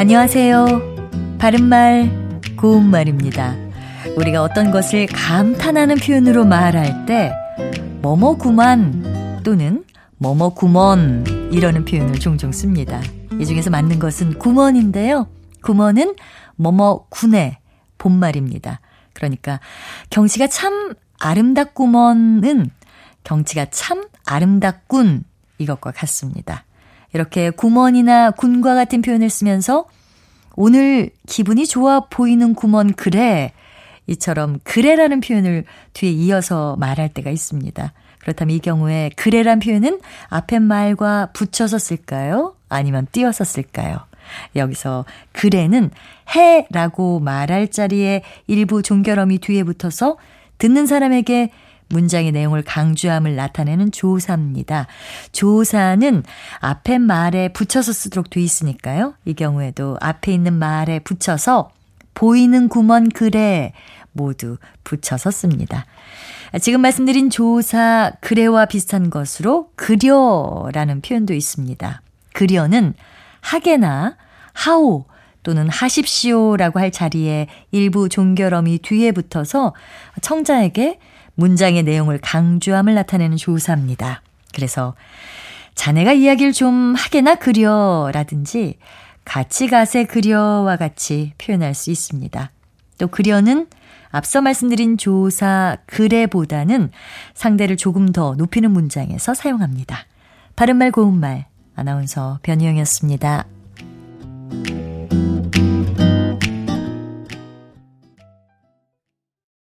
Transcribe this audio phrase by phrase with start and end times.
[0.00, 1.38] 안녕하세요.
[1.38, 3.56] 바른말, 고운말입니다.
[4.16, 7.32] 우리가 어떤 것을 감탄하는 표현으로 말할 때,
[8.00, 9.84] 뭐뭐구만 또는
[10.18, 13.02] 뭐뭐구먼 이러는 표현을 종종 씁니다.
[13.40, 15.26] 이 중에서 맞는 것은 구먼인데요.
[15.62, 16.14] 구먼은
[16.54, 17.58] 뭐뭐군의
[17.98, 18.78] 본말입니다.
[19.14, 19.58] 그러니까
[20.10, 22.70] 경치가 참 아름답구먼은
[23.24, 25.24] 경치가 참 아름답군
[25.58, 26.64] 이것과 같습니다.
[27.14, 29.86] 이렇게 구먼이나 군과 같은 표현을 쓰면서
[30.60, 33.52] 오늘 기분이 좋아 보이는 구먼 그래
[34.08, 35.62] 이처럼 그래라는 표현을
[35.92, 37.92] 뒤에 이어서 말할 때가 있습니다.
[38.18, 42.56] 그렇다면 이 경우에 그래란 표현은 앞에 말과 붙여서 쓸까요?
[42.68, 44.00] 아니면 띄어서 쓸까요?
[44.56, 45.92] 여기서 그래는
[46.34, 50.16] 해라고 말할 자리에 일부 종결음이 뒤에 붙어서
[50.58, 51.52] 듣는 사람에게
[51.88, 54.86] 문장의 내용을 강조함을 나타내는 조사입니다.
[55.32, 56.22] 조사는
[56.60, 59.14] 앞에 말에 붙여서 쓰도록 돼 있으니까요.
[59.24, 61.70] 이 경우에도 앞에 있는 말에 붙여서
[62.14, 63.72] 보이는 구먼 그래
[64.12, 65.86] 모두 붙여서 씁니다.
[66.60, 72.02] 지금 말씀드린 조사 그래와 비슷한 것으로 그려라는 표현도 있습니다.
[72.32, 72.94] 그려는
[73.40, 74.16] 하게나
[74.54, 75.04] 하오
[75.42, 79.74] 또는 하십시오라고 할 자리에 일부 종결음이 뒤에 붙어서
[80.20, 80.98] 청자에게
[81.38, 84.22] 문장의 내용을 강조함을 나타내는 조사입니다.
[84.54, 84.94] 그래서
[85.76, 88.76] 자네가 이야기를 좀 하게나 그려 라든지
[89.24, 92.50] 같이 가세 그려와 같이 표현할 수 있습니다.
[92.98, 93.68] 또 그려는
[94.10, 96.90] 앞서 말씀드린 조사 그래보다는
[97.34, 100.06] 상대를 조금 더 높이는 문장에서 사용합니다.
[100.56, 103.46] 바른말 고운말 아나운서 변희영이었습니다.